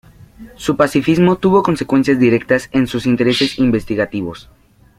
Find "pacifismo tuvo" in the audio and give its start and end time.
0.77-1.61